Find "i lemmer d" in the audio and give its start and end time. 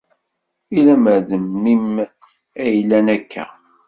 0.77-1.29